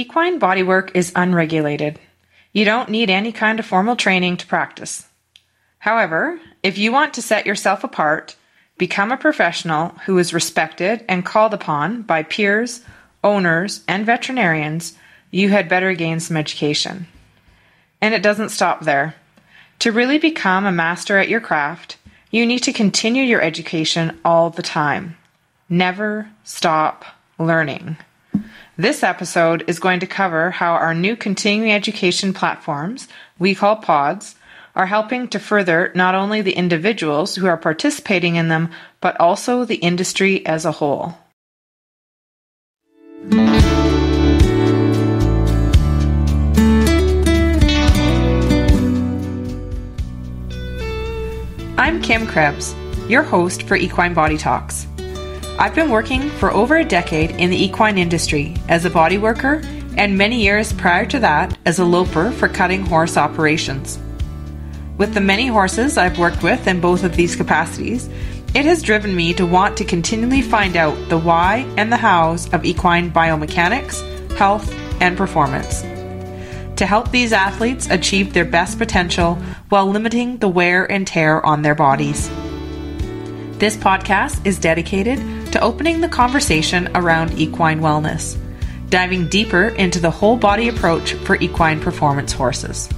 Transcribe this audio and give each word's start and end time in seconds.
Equine 0.00 0.40
bodywork 0.40 0.92
is 0.94 1.12
unregulated. 1.14 2.00
You 2.54 2.64
don't 2.64 2.88
need 2.88 3.10
any 3.10 3.32
kind 3.32 3.60
of 3.60 3.66
formal 3.66 3.96
training 3.96 4.38
to 4.38 4.46
practice. 4.46 5.06
However, 5.78 6.40
if 6.62 6.78
you 6.78 6.90
want 6.90 7.12
to 7.14 7.22
set 7.22 7.44
yourself 7.44 7.84
apart, 7.84 8.34
become 8.78 9.12
a 9.12 9.18
professional 9.18 9.90
who 10.06 10.16
is 10.16 10.32
respected 10.32 11.04
and 11.06 11.22
called 11.22 11.52
upon 11.52 12.00
by 12.00 12.22
peers, 12.22 12.80
owners, 13.22 13.84
and 13.86 14.06
veterinarians, 14.06 14.96
you 15.30 15.50
had 15.50 15.68
better 15.68 15.92
gain 15.92 16.18
some 16.18 16.38
education. 16.38 17.06
And 18.00 18.14
it 18.14 18.22
doesn't 18.22 18.48
stop 18.48 18.80
there. 18.80 19.16
To 19.80 19.92
really 19.92 20.16
become 20.16 20.64
a 20.64 20.72
master 20.72 21.18
at 21.18 21.28
your 21.28 21.42
craft, 21.42 21.98
you 22.30 22.46
need 22.46 22.60
to 22.60 22.72
continue 22.72 23.22
your 23.22 23.42
education 23.42 24.18
all 24.24 24.48
the 24.48 24.62
time. 24.62 25.18
Never 25.68 26.30
stop 26.42 27.04
learning. 27.38 27.98
This 28.80 29.02
episode 29.02 29.64
is 29.66 29.78
going 29.78 30.00
to 30.00 30.06
cover 30.06 30.50
how 30.50 30.72
our 30.72 30.94
new 30.94 31.14
continuing 31.14 31.70
education 31.70 32.32
platforms, 32.32 33.08
we 33.38 33.54
call 33.54 33.76
PODs, 33.76 34.36
are 34.74 34.86
helping 34.86 35.28
to 35.28 35.38
further 35.38 35.92
not 35.94 36.14
only 36.14 36.40
the 36.40 36.54
individuals 36.54 37.34
who 37.34 37.46
are 37.46 37.58
participating 37.58 38.36
in 38.36 38.48
them, 38.48 38.70
but 39.02 39.20
also 39.20 39.66
the 39.66 39.74
industry 39.74 40.46
as 40.46 40.64
a 40.64 40.72
whole. 40.72 41.14
I'm 51.76 52.00
Kim 52.00 52.26
Krebs, 52.26 52.74
your 53.10 53.24
host 53.24 53.64
for 53.64 53.76
Equine 53.76 54.14
Body 54.14 54.38
Talks. 54.38 54.86
I've 55.60 55.74
been 55.74 55.90
working 55.90 56.30
for 56.30 56.50
over 56.52 56.78
a 56.78 56.84
decade 56.86 57.32
in 57.32 57.50
the 57.50 57.64
equine 57.64 57.98
industry 57.98 58.56
as 58.70 58.86
a 58.86 58.90
body 58.90 59.18
worker 59.18 59.60
and 59.98 60.16
many 60.16 60.40
years 60.42 60.72
prior 60.72 61.04
to 61.04 61.18
that 61.18 61.54
as 61.66 61.78
a 61.78 61.84
loper 61.84 62.30
for 62.30 62.48
cutting 62.48 62.86
horse 62.86 63.18
operations. 63.18 63.98
With 64.96 65.12
the 65.12 65.20
many 65.20 65.48
horses 65.48 65.98
I've 65.98 66.18
worked 66.18 66.42
with 66.42 66.66
in 66.66 66.80
both 66.80 67.04
of 67.04 67.14
these 67.14 67.36
capacities, 67.36 68.08
it 68.54 68.64
has 68.64 68.80
driven 68.80 69.14
me 69.14 69.34
to 69.34 69.44
want 69.44 69.76
to 69.76 69.84
continually 69.84 70.40
find 70.40 70.78
out 70.78 70.96
the 71.10 71.18
why 71.18 71.70
and 71.76 71.92
the 71.92 71.98
hows 71.98 72.50
of 72.54 72.64
equine 72.64 73.10
biomechanics, 73.10 74.00
health, 74.38 74.74
and 75.02 75.14
performance. 75.14 75.82
To 76.76 76.86
help 76.86 77.10
these 77.10 77.34
athletes 77.34 77.86
achieve 77.90 78.32
their 78.32 78.46
best 78.46 78.78
potential 78.78 79.34
while 79.68 79.90
limiting 79.90 80.38
the 80.38 80.48
wear 80.48 80.90
and 80.90 81.06
tear 81.06 81.44
on 81.44 81.60
their 81.60 81.74
bodies. 81.74 82.30
This 83.58 83.76
podcast 83.76 84.46
is 84.46 84.58
dedicated 84.58 85.18
to 85.52 85.60
opening 85.60 86.00
the 86.00 86.08
conversation 86.08 86.88
around 86.94 87.38
equine 87.38 87.80
wellness, 87.80 88.36
diving 88.88 89.28
deeper 89.28 89.68
into 89.68 90.00
the 90.00 90.10
whole 90.10 90.36
body 90.36 90.68
approach 90.68 91.14
for 91.14 91.36
equine 91.36 91.80
performance 91.80 92.32
horses. 92.32 92.88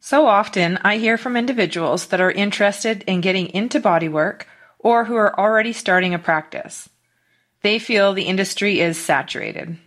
So 0.00 0.26
often, 0.26 0.78
I 0.82 0.96
hear 0.96 1.16
from 1.16 1.36
individuals 1.36 2.06
that 2.06 2.20
are 2.20 2.32
interested 2.32 3.04
in 3.06 3.20
getting 3.20 3.46
into 3.50 3.78
bodywork 3.78 4.42
or 4.80 5.04
who 5.04 5.14
are 5.14 5.38
already 5.38 5.72
starting 5.72 6.14
a 6.14 6.18
practice. 6.18 6.88
They 7.62 7.78
feel 7.78 8.12
the 8.12 8.24
industry 8.24 8.80
is 8.80 8.98
saturated 8.98 9.78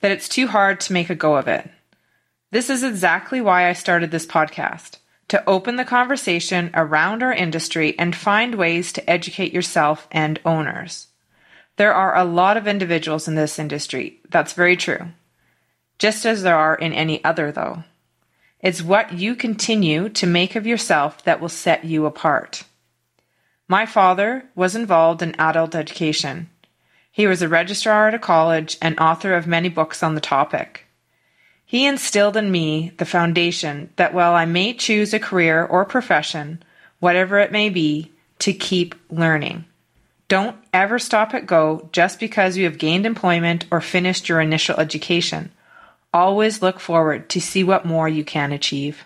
that 0.00 0.12
it's 0.12 0.28
too 0.28 0.46
hard 0.46 0.80
to 0.80 0.92
make 0.92 1.10
a 1.10 1.14
go 1.14 1.36
of 1.36 1.48
it. 1.48 1.68
This 2.56 2.70
is 2.70 2.82
exactly 2.82 3.42
why 3.42 3.68
I 3.68 3.74
started 3.74 4.10
this 4.10 4.24
podcast 4.24 4.96
to 5.28 5.46
open 5.46 5.76
the 5.76 5.84
conversation 5.84 6.70
around 6.72 7.22
our 7.22 7.34
industry 7.34 7.94
and 7.98 8.16
find 8.16 8.54
ways 8.54 8.94
to 8.94 9.10
educate 9.10 9.52
yourself 9.52 10.08
and 10.10 10.40
owners. 10.42 11.08
There 11.76 11.92
are 11.92 12.16
a 12.16 12.24
lot 12.24 12.56
of 12.56 12.66
individuals 12.66 13.28
in 13.28 13.34
this 13.34 13.58
industry. 13.58 14.20
That's 14.30 14.54
very 14.54 14.74
true. 14.74 15.08
Just 15.98 16.24
as 16.24 16.42
there 16.42 16.56
are 16.56 16.74
in 16.74 16.94
any 16.94 17.22
other, 17.22 17.52
though. 17.52 17.84
It's 18.60 18.80
what 18.80 19.12
you 19.12 19.36
continue 19.36 20.08
to 20.08 20.26
make 20.26 20.56
of 20.56 20.66
yourself 20.66 21.22
that 21.24 21.42
will 21.42 21.50
set 21.50 21.84
you 21.84 22.06
apart. 22.06 22.64
My 23.68 23.84
father 23.84 24.48
was 24.54 24.74
involved 24.74 25.20
in 25.20 25.38
adult 25.38 25.74
education. 25.74 26.48
He 27.12 27.26
was 27.26 27.42
a 27.42 27.50
registrar 27.50 28.08
at 28.08 28.14
a 28.14 28.18
college 28.18 28.78
and 28.80 28.98
author 28.98 29.34
of 29.34 29.46
many 29.46 29.68
books 29.68 30.02
on 30.02 30.14
the 30.14 30.22
topic. 30.22 30.85
He 31.68 31.84
instilled 31.84 32.36
in 32.36 32.52
me 32.52 32.92
the 32.98 33.04
foundation 33.04 33.90
that 33.96 34.14
while 34.14 34.34
I 34.34 34.44
may 34.44 34.72
choose 34.72 35.12
a 35.12 35.18
career 35.18 35.64
or 35.64 35.84
profession, 35.84 36.62
whatever 37.00 37.40
it 37.40 37.50
may 37.50 37.68
be, 37.68 38.12
to 38.38 38.52
keep 38.52 38.94
learning. 39.10 39.64
Don't 40.28 40.56
ever 40.72 41.00
stop 41.00 41.34
at 41.34 41.46
go 41.46 41.88
just 41.92 42.20
because 42.20 42.56
you 42.56 42.64
have 42.64 42.78
gained 42.78 43.04
employment 43.04 43.66
or 43.70 43.80
finished 43.80 44.28
your 44.28 44.40
initial 44.40 44.78
education. 44.78 45.50
Always 46.14 46.62
look 46.62 46.78
forward 46.78 47.28
to 47.30 47.40
see 47.40 47.64
what 47.64 47.84
more 47.84 48.08
you 48.08 48.24
can 48.24 48.52
achieve. 48.52 49.04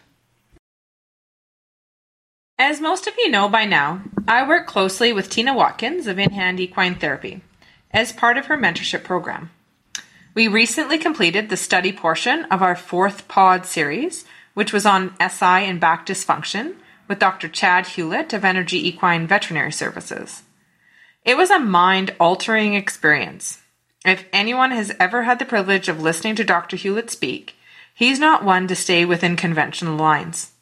As 2.58 2.78
most 2.78 3.06
of 3.06 3.14
you 3.16 3.30
know 3.30 3.48
by 3.48 3.64
now, 3.64 4.02
I 4.28 4.46
work 4.46 4.66
closely 4.66 5.14
with 5.14 5.30
Tina 5.30 5.54
Watkins 5.54 6.06
of 6.06 6.18
In 6.18 6.30
Hand 6.32 6.60
Equine 6.60 6.94
Therapy 6.94 7.40
as 7.90 8.12
part 8.12 8.36
of 8.36 8.46
her 8.46 8.58
mentorship 8.58 9.02
program. 9.02 9.50
We 10.32 10.46
recently 10.46 10.98
completed 10.98 11.48
the 11.48 11.56
study 11.56 11.92
portion 11.92 12.44
of 12.44 12.62
our 12.62 12.76
fourth 12.76 13.26
pod 13.26 13.66
series, 13.66 14.24
which 14.54 14.72
was 14.72 14.86
on 14.86 15.16
SI 15.18 15.44
and 15.44 15.80
back 15.80 16.06
dysfunction 16.06 16.76
with 17.08 17.18
Dr. 17.18 17.48
Chad 17.48 17.88
Hewlett 17.88 18.32
of 18.32 18.44
Energy 18.44 18.86
Equine 18.86 19.26
Veterinary 19.26 19.72
Services. 19.72 20.42
It 21.24 21.36
was 21.36 21.50
a 21.50 21.58
mind 21.58 22.14
altering 22.20 22.74
experience. 22.74 23.60
If 24.04 24.24
anyone 24.32 24.70
has 24.70 24.94
ever 25.00 25.24
had 25.24 25.40
the 25.40 25.44
privilege 25.44 25.88
of 25.88 26.00
listening 26.00 26.36
to 26.36 26.44
Dr. 26.44 26.76
Hewlett 26.76 27.10
speak, 27.10 27.56
he's 27.92 28.20
not 28.20 28.44
one 28.44 28.68
to 28.68 28.76
stay 28.76 29.04
within 29.04 29.34
conventional 29.34 29.96
lines. 29.96 30.52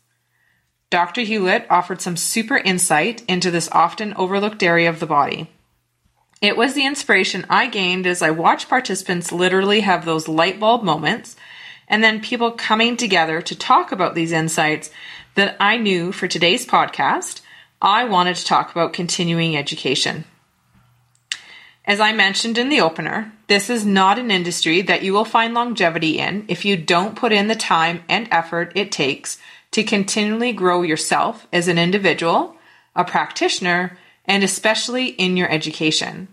Dr. 0.89 1.21
Hewlett 1.21 1.67
offered 1.69 2.01
some 2.01 2.17
super 2.17 2.57
insight 2.57 3.23
into 3.29 3.51
this 3.51 3.69
often 3.73 4.15
overlooked 4.15 4.63
area 4.63 4.89
of 4.89 4.99
the 4.99 5.07
body. 5.07 5.51
It 6.41 6.57
was 6.57 6.75
the 6.75 6.87
inspiration 6.87 7.47
I 7.51 7.67
gained 7.67 8.07
as 8.07 8.23
I 8.23 8.31
watched 8.31 8.69
participants 8.69 9.33
literally 9.33 9.81
have 9.81 10.05
those 10.05 10.29
light 10.29 10.61
bulb 10.61 10.83
moments 10.85 11.37
and 11.89 12.05
then 12.05 12.21
people 12.21 12.53
coming 12.53 12.97
together 12.97 13.41
to 13.43 13.57
talk 13.57 13.91
about 13.91 14.15
these 14.15 14.31
insights 14.31 14.91
that 15.35 15.57
I 15.59 15.79
knew 15.79 16.13
for 16.13 16.29
today's 16.29 16.67
podcast, 16.67 17.41
I 17.81 18.05
wanted 18.05 18.37
to 18.37 18.45
talk 18.45 18.71
about 18.71 18.93
continuing 18.93 19.57
education. 19.57 20.25
As 21.85 22.01
I 22.01 22.13
mentioned 22.13 22.59
in 22.59 22.69
the 22.69 22.83
opener, 22.83 23.33
this 23.47 23.71
is 23.71 23.87
not 23.87 24.19
an 24.19 24.31
industry 24.31 24.83
that 24.83 25.03
you 25.03 25.15
will 25.15 25.25
find 25.25 25.55
longevity 25.55 26.19
in 26.19 26.45
if 26.49 26.65
you 26.65 26.77
don't 26.77 27.17
put 27.17 27.33
in 27.33 27.49
the 27.49 27.57
time 27.57 28.05
and 28.09 28.29
effort 28.31 28.73
it 28.75 28.93
takes 28.93 29.39
to 29.71 29.83
continually 29.83 30.53
grow 30.53 30.83
yourself 30.83 31.47
as 31.53 31.67
an 31.67 31.79
individual, 31.79 32.57
a 32.95 33.05
practitioner, 33.05 33.97
and 34.29 34.45
especially 34.45 35.07
in 35.07 35.37
your 35.37 35.51
education. 35.51 36.29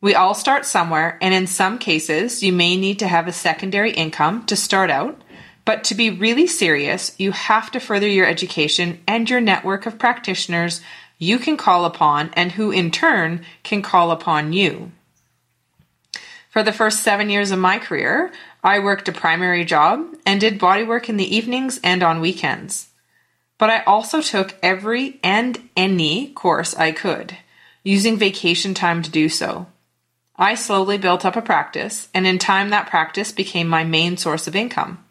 We 0.00 0.14
all 0.14 0.34
start 0.34 0.64
somewhere, 0.64 1.18
and 1.20 1.34
in 1.34 1.46
some 1.46 1.78
cases, 1.78 2.42
you 2.42 2.52
may 2.52 2.76
need 2.76 2.98
to 3.00 3.08
have 3.08 3.26
a 3.26 3.32
secondary 3.32 3.90
income 3.90 4.46
to 4.46 4.56
start 4.56 4.90
out. 4.90 5.20
But 5.64 5.82
to 5.84 5.94
be 5.94 6.10
really 6.10 6.46
serious, 6.46 7.14
you 7.18 7.32
have 7.32 7.70
to 7.70 7.80
further 7.80 8.06
your 8.06 8.26
education 8.26 9.00
and 9.08 9.28
your 9.28 9.40
network 9.40 9.86
of 9.86 9.98
practitioners 9.98 10.80
you 11.18 11.38
can 11.38 11.56
call 11.56 11.84
upon, 11.86 12.30
and 12.34 12.52
who 12.52 12.70
in 12.70 12.90
turn 12.90 13.44
can 13.62 13.80
call 13.82 14.10
upon 14.10 14.52
you. 14.52 14.92
For 16.50 16.62
the 16.62 16.72
first 16.72 17.02
seven 17.02 17.30
years 17.30 17.50
of 17.50 17.58
my 17.58 17.78
career, 17.78 18.30
I 18.62 18.78
worked 18.78 19.08
a 19.08 19.12
primary 19.12 19.64
job 19.64 20.04
and 20.26 20.40
did 20.40 20.60
bodywork 20.60 21.08
in 21.08 21.16
the 21.16 21.34
evenings 21.36 21.80
and 21.82 22.02
on 22.02 22.20
weekends. 22.20 22.88
But 23.64 23.70
I 23.70 23.82
also 23.84 24.20
took 24.20 24.54
every 24.62 25.18
and 25.24 25.70
any 25.74 26.28
course 26.32 26.76
I 26.76 26.92
could, 26.92 27.38
using 27.82 28.18
vacation 28.18 28.74
time 28.74 29.00
to 29.00 29.10
do 29.10 29.30
so. 29.30 29.68
I 30.36 30.54
slowly 30.54 30.98
built 30.98 31.24
up 31.24 31.34
a 31.34 31.40
practice, 31.40 32.10
and 32.12 32.26
in 32.26 32.38
time 32.38 32.68
that 32.68 32.90
practice 32.90 33.32
became 33.32 33.66
my 33.66 33.82
main 33.82 34.18
source 34.18 34.46
of 34.46 34.54
income. 34.54 35.02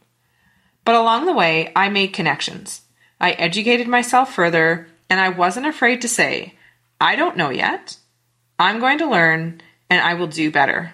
But 0.86 0.94
along 0.94 1.26
the 1.26 1.34
way, 1.34 1.72
I 1.76 1.90
made 1.90 2.14
connections. 2.14 2.82
I 3.20 3.32
educated 3.32 3.88
myself 3.88 4.32
further, 4.36 4.88
and 5.10 5.20
I 5.20 5.30
wasn't 5.30 5.66
afraid 5.66 6.00
to 6.02 6.08
say, 6.08 6.54
I 7.02 7.16
don't 7.16 7.38
know 7.38 7.50
yet. 7.50 7.98
I'm 8.60 8.80
going 8.80 9.00
to 9.00 9.10
learn, 9.10 9.62
and 9.90 10.00
I 10.00 10.14
will 10.14 10.28
do 10.28 10.52
better. 10.52 10.94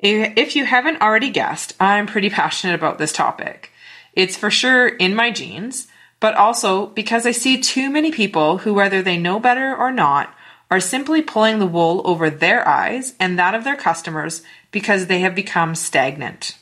If 0.00 0.56
you 0.56 0.64
haven't 0.64 1.00
already 1.00 1.30
guessed, 1.30 1.76
I'm 1.78 2.08
pretty 2.08 2.28
passionate 2.28 2.74
about 2.74 2.98
this 2.98 3.12
topic. 3.12 3.70
It's 4.14 4.36
for 4.36 4.50
sure 4.50 4.88
in 4.88 5.14
my 5.14 5.30
genes, 5.30 5.86
but 6.22 6.36
also 6.36 6.86
because 6.86 7.26
I 7.26 7.32
see 7.32 7.60
too 7.60 7.90
many 7.90 8.12
people 8.12 8.58
who, 8.58 8.72
whether 8.72 9.02
they 9.02 9.18
know 9.18 9.40
better 9.40 9.74
or 9.76 9.90
not, 9.90 10.32
are 10.70 10.78
simply 10.78 11.20
pulling 11.20 11.58
the 11.58 11.66
wool 11.66 12.00
over 12.04 12.30
their 12.30 12.66
eyes 12.66 13.14
and 13.18 13.36
that 13.36 13.56
of 13.56 13.64
their 13.64 13.74
customers 13.74 14.44
because 14.70 15.06
they 15.06 15.18
have 15.18 15.34
become 15.34 15.74
stagnant. 15.74 16.56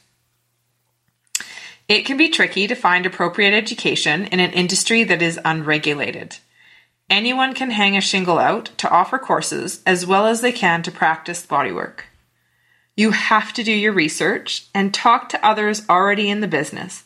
It 1.89 2.07
can 2.07 2.17
be 2.17 2.31
tricky 2.31 2.67
to 2.69 2.75
find 2.75 3.05
appropriate 3.05 3.53
education 3.53 4.25
in 4.25 4.41
an 4.41 4.53
industry 4.53 5.05
that 5.05 5.21
is 5.21 5.39
unregulated. 5.45 6.39
Anyone 7.11 7.53
can 7.53 7.71
hang 7.71 7.99
a 7.99 8.01
shingle 8.01 8.39
out 8.39 8.71
to 8.79 8.89
offer 8.89 9.19
courses 9.19 9.83
as 9.85 10.07
well 10.07 10.27
as 10.27 10.41
they 10.41 10.53
can 10.53 10.83
to 10.85 10.91
practice 10.91 11.47
bodywork. 11.47 12.05
You 12.97 13.11
have 13.11 13.53
to 13.53 13.63
do 13.63 13.73
your 13.73 13.93
research 13.93 14.69
and 14.75 14.95
talk 14.95 15.29
to 15.29 15.47
others 15.47 15.83
already 15.91 16.31
in 16.31 16.41
the 16.41 16.49
business, 16.49 17.05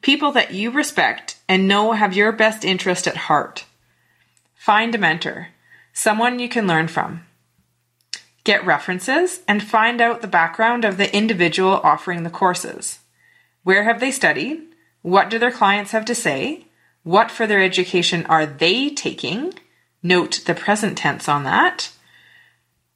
people 0.00 0.30
that 0.32 0.54
you 0.54 0.70
respect 0.70 1.37
and 1.48 1.66
know 1.66 1.92
have 1.92 2.14
your 2.14 2.32
best 2.32 2.64
interest 2.64 3.06
at 3.06 3.16
heart. 3.16 3.64
Find 4.54 4.94
a 4.94 4.98
mentor, 4.98 5.48
someone 5.92 6.38
you 6.38 6.48
can 6.48 6.66
learn 6.66 6.88
from. 6.88 7.24
Get 8.44 8.64
references 8.64 9.40
and 9.48 9.62
find 9.62 10.00
out 10.00 10.20
the 10.20 10.28
background 10.28 10.84
of 10.84 10.96
the 10.96 11.14
individual 11.14 11.80
offering 11.82 12.22
the 12.22 12.30
courses. 12.30 12.98
Where 13.62 13.84
have 13.84 14.00
they 14.00 14.10
studied? 14.10 14.62
What 15.02 15.30
do 15.30 15.38
their 15.38 15.50
clients 15.50 15.92
have 15.92 16.04
to 16.06 16.14
say? 16.14 16.66
What 17.02 17.30
further 17.30 17.60
education 17.60 18.26
are 18.26 18.46
they 18.46 18.90
taking? 18.90 19.54
Note 20.02 20.42
the 20.46 20.54
present 20.54 20.98
tense 20.98 21.28
on 21.28 21.44
that. 21.44 21.90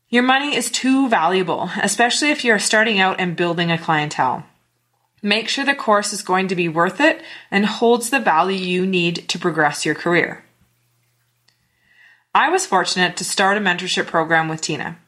Your 0.08 0.22
money 0.22 0.54
is 0.54 0.70
too 0.70 1.08
valuable, 1.08 1.70
especially 1.82 2.30
if 2.30 2.44
you're 2.44 2.58
starting 2.58 3.00
out 3.00 3.18
and 3.18 3.34
building 3.34 3.70
a 3.70 3.78
clientele. 3.78 4.44
Make 5.22 5.48
sure 5.48 5.64
the 5.64 5.74
course 5.74 6.12
is 6.12 6.22
going 6.22 6.48
to 6.48 6.56
be 6.56 6.68
worth 6.68 7.00
it 7.00 7.22
and 7.50 7.64
holds 7.64 8.10
the 8.10 8.18
value 8.18 8.58
you 8.58 8.84
need 8.84 9.28
to 9.28 9.38
progress 9.38 9.86
your 9.86 9.94
career. 9.94 10.44
I 12.34 12.48
was 12.48 12.66
fortunate 12.66 13.16
to 13.18 13.24
start 13.24 13.56
a 13.56 13.60
mentorship 13.60 14.06
program 14.06 14.48
with 14.48 14.60
Tina, 14.60 14.98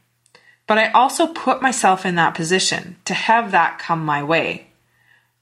but 0.69 0.79
I 0.79 0.93
also 0.93 1.27
put 1.27 1.63
myself 1.63 2.07
in 2.07 2.15
that 2.15 2.35
position 2.35 2.97
to 3.07 3.15
have 3.15 3.51
that 3.51 3.79
come 3.79 4.05
my 4.05 4.23
way. 4.23 4.69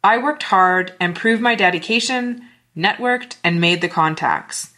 I 0.02 0.18
worked 0.18 0.44
hard 0.44 0.94
and 0.98 1.14
proved 1.14 1.42
my 1.42 1.54
dedication, 1.54 2.42
networked, 2.76 3.36
and 3.44 3.60
made 3.60 3.82
the 3.82 3.88
contacts. 3.88 4.72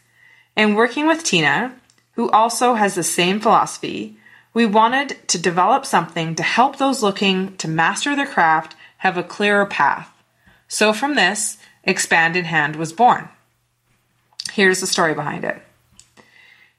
And 0.56 0.76
working 0.76 1.06
with 1.06 1.24
Tina, 1.24 1.74
who 2.12 2.30
also 2.30 2.74
has 2.74 2.94
the 2.94 3.02
same 3.02 3.38
philosophy, 3.38 4.16
we 4.52 4.66
wanted 4.66 5.16
to 5.28 5.38
develop 5.38 5.86
something 5.86 6.34
to 6.34 6.42
help 6.42 6.76
those 6.76 7.02
looking 7.02 7.56
to 7.58 7.68
master 7.68 8.16
their 8.16 8.26
craft 8.26 8.76
have 9.04 9.18
a 9.18 9.22
clearer 9.22 9.66
path. 9.66 10.10
So 10.66 10.94
from 10.94 11.14
this, 11.14 11.58
Expand 11.84 12.36
in 12.36 12.46
Hand 12.46 12.74
was 12.74 12.94
born. 12.94 13.28
Here's 14.50 14.80
the 14.80 14.86
story 14.86 15.12
behind 15.12 15.44
it. 15.44 15.60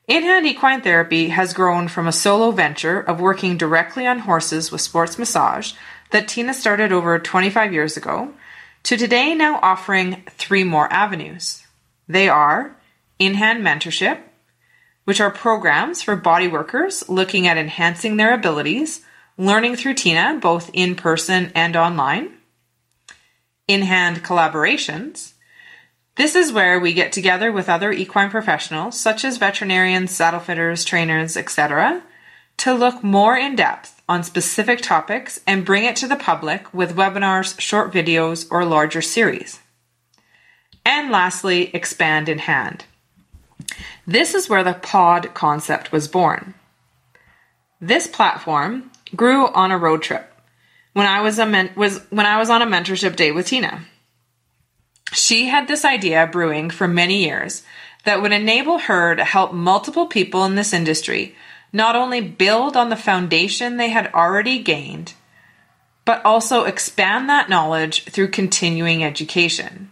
In 0.08 0.24
Hand 0.24 0.48
Equine 0.48 0.82
Therapy 0.82 1.30
has 1.30 1.54
grown 1.54 1.88
from 1.88 2.08
a 2.08 2.12
solo 2.12 2.50
venture 2.50 3.00
of 3.00 3.20
working 3.20 3.58
directly 3.58 4.08
on 4.08 4.20
horses 4.20 4.72
with 4.72 4.82
sports 4.82 5.20
massage 5.20 5.74
that 6.10 6.28
Tina 6.28 6.56
started 6.56 6.92
over 6.92 7.20
25 7.20 7.72
years 7.72 7.96
ago 7.96 8.34
to 8.82 8.98
today 8.98 9.36
now 9.36 9.60
offering 9.62 10.24
three 10.32 10.64
more 10.64 10.92
avenues. 10.92 11.64
They 12.08 12.28
are 12.28 12.76
in 13.20 13.36
hand 13.36 13.64
mentorship, 13.64 14.20
which 15.04 15.22
are 15.22 15.30
programs 15.30 16.02
for 16.02 16.16
body 16.16 16.48
workers 16.48 17.08
looking 17.08 17.46
at 17.46 17.58
enhancing 17.58 18.18
their 18.18 18.34
abilities, 18.34 19.02
learning 19.38 19.76
through 19.76 19.96
Tina, 19.96 20.40
both 20.42 20.70
in 20.74 20.96
person 20.96 21.52
and 21.56 21.76
online. 21.76 22.32
In 23.68 23.82
hand 23.82 24.24
collaborations. 24.24 25.34
This 26.16 26.36
is 26.36 26.54
where 26.54 26.80
we 26.80 26.94
get 26.94 27.12
together 27.12 27.52
with 27.52 27.68
other 27.68 27.92
equine 27.92 28.30
professionals, 28.30 28.98
such 28.98 29.26
as 29.26 29.38
veterinarians, 29.38 30.12
saddle 30.12 30.40
fitters, 30.40 30.86
trainers, 30.86 31.36
etc., 31.36 32.04
to 32.58 32.74
look 32.74 33.04
more 33.04 33.36
in 33.36 33.56
depth 33.56 34.02
on 34.08 34.24
specific 34.24 34.82
topics 34.82 35.42
and 35.46 35.66
bring 35.66 35.84
it 35.84 35.96
to 35.98 36.08
the 36.08 36.16
public 36.16 36.74
with 36.74 36.96
webinars, 36.96 37.60
short 37.60 37.92
videos, 37.92 38.48
or 38.50 38.64
larger 38.64 39.02
series. 39.02 39.60
And 40.86 41.12
lastly, 41.12 41.76
expand 41.76 42.30
in 42.30 42.40
hand. 42.40 42.86
This 44.08 44.34
is 44.34 44.48
where 44.48 44.64
the 44.64 44.74
pod 44.74 45.34
concept 45.34 45.92
was 45.92 46.08
born. 46.08 46.54
This 47.82 48.08
platform 48.08 48.92
grew 49.16 49.48
on 49.48 49.72
a 49.72 49.78
road 49.78 50.02
trip 50.02 50.32
when 50.94 51.06
I 51.06 51.22
was, 51.22 51.40
a 51.40 51.46
men- 51.46 51.72
was 51.76 52.00
when 52.10 52.26
I 52.26 52.38
was 52.38 52.50
on 52.50 52.62
a 52.62 52.66
mentorship 52.66 53.16
day 53.16 53.32
with 53.32 53.48
Tina. 53.48 53.86
She 55.12 55.48
had 55.48 55.68
this 55.68 55.84
idea 55.84 56.28
brewing 56.28 56.70
for 56.70 56.88
many 56.88 57.26
years 57.26 57.64
that 58.06 58.22
would 58.22 58.32
enable 58.32 58.80
her 58.80 59.16
to 59.16 59.24
help 59.24 59.54
multiple 59.54 60.08
people 60.08 60.46
in 60.46 60.56
this 60.56 60.74
industry 60.74 61.36
not 61.74 61.96
only 61.96 62.22
build 62.22 62.78
on 62.78 62.90
the 62.90 62.96
foundation 62.96 63.76
they 63.76 63.90
had 63.90 64.14
already 64.14 64.64
gained, 64.64 65.14
but 66.06 66.24
also 66.24 66.64
expand 66.64 67.28
that 67.28 67.50
knowledge 67.50 68.06
through 68.06 68.30
continuing 68.30 69.04
education. 69.04 69.92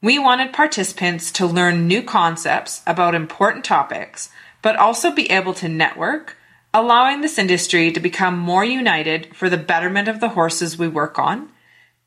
We 0.00 0.16
wanted 0.18 0.52
participants 0.52 1.32
to 1.32 1.46
learn 1.46 1.88
new 1.88 2.02
concepts 2.02 2.82
about 2.86 3.16
important 3.16 3.64
topics, 3.64 4.30
but 4.62 4.76
also 4.76 5.10
be 5.10 5.28
able 5.28 5.54
to 5.54 5.68
network, 5.68 6.36
allowing 6.74 7.20
this 7.20 7.38
industry 7.38 7.92
to 7.92 8.00
become 8.00 8.38
more 8.38 8.64
united 8.64 9.34
for 9.34 9.48
the 9.48 9.56
betterment 9.56 10.08
of 10.08 10.20
the 10.20 10.30
horses 10.30 10.78
we 10.78 10.88
work 10.88 11.18
on, 11.18 11.50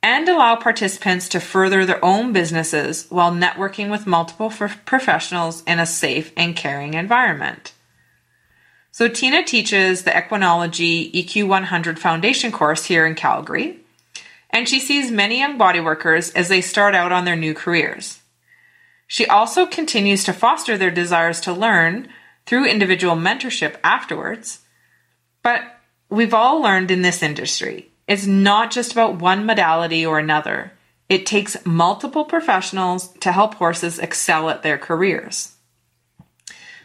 and 0.04 0.28
allow 0.28 0.56
participants 0.56 1.30
to 1.30 1.40
further 1.40 1.86
their 1.86 2.04
own 2.04 2.34
businesses 2.34 3.06
while 3.10 3.32
networking 3.32 3.92
with 3.92 4.08
multiple 4.08 4.52
professionals 4.86 5.64
in 5.64 5.80
a 5.80 5.86
safe 5.86 6.32
and 6.36 6.56
caring 6.56 6.96
environment. 6.96 7.74
So 8.92 9.08
Tina 9.08 9.44
teaches 9.44 10.04
the 10.04 10.12
Equinology 10.12 11.12
EQ100 11.14 11.98
Foundation 11.98 12.52
course 12.52 12.86
here 12.86 13.06
in 13.06 13.16
Calgary, 13.16 13.80
and 14.50 14.68
she 14.68 14.80
sees 14.80 15.12
many 15.12 15.40
young 15.40 15.58
bodyworkers 15.58 16.36
as 16.36 16.50
they 16.50 16.62
start 16.62 16.94
out 16.94 17.12
on 17.12 17.24
their 17.24 17.38
new 17.38 17.54
careers. 17.54 18.20
She 19.08 19.26
also 19.26 19.66
continues 19.66 20.24
to 20.26 20.34
foster 20.34 20.78
their 20.78 20.92
desires 20.92 21.40
to 21.42 21.54
learn 21.54 22.10
through 22.46 22.66
individual 22.66 23.16
mentorship 23.16 23.76
afterwards. 23.84 24.60
But 25.44 25.62
we've 26.10 26.34
all 26.34 26.62
learned 26.62 26.92
in 26.92 27.02
this 27.02 27.24
industry, 27.24 27.92
it's 28.08 28.26
not 28.26 28.72
just 28.72 28.92
about 28.92 29.20
one 29.20 29.46
modality 29.46 30.06
or 30.06 30.20
another. 30.20 30.74
It 31.08 31.26
takes 31.26 31.66
multiple 31.66 32.26
professionals 32.26 33.10
to 33.20 33.32
help 33.32 33.56
horses 33.56 34.00
excel 34.00 34.50
at 34.50 34.64
their 34.64 34.78
careers. 34.78 35.54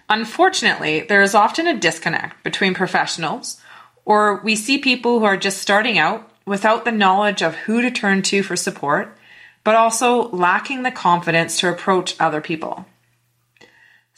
Unfortunately, 0.09 1.01
there 1.01 1.23
is 1.23 1.35
often 1.35 1.67
a 1.67 1.79
disconnect 1.79 2.45
between 2.45 2.75
professionals, 2.75 3.61
or 4.05 4.41
we 4.43 4.55
see 4.55 4.79
people 4.79 5.19
who 5.19 5.25
are 5.25 5.37
just 5.37 5.59
starting 5.59 5.99
out 5.99 6.31
without 6.47 6.85
the 6.85 6.93
knowledge 6.93 7.43
of 7.43 7.57
who 7.57 7.83
to 7.83 7.91
turn 7.91 8.23
to 8.23 8.43
for 8.43 8.55
support, 8.55 9.17
but 9.65 9.75
also 9.75 10.29
lacking 10.29 10.85
the 10.85 10.93
confidence 10.93 11.59
to 11.59 11.69
approach 11.69 12.15
other 12.21 12.41
people. 12.41 12.87